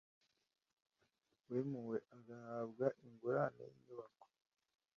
wimuwe 1.49 1.97
agahabwa 2.17 2.87
ingurane 3.07 3.61
y 3.71 3.75
inyubako 3.79 4.25